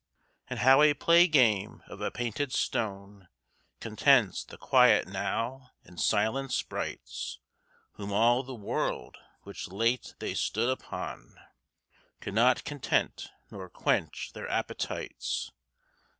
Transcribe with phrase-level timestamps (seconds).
[0.49, 3.27] And how a play game of a painted stone
[3.79, 7.37] Contents the quiet now and silent sprites,
[7.97, 11.35] Whome all the world which late they stood upon
[12.19, 15.51] Could not content nor quench their appetites.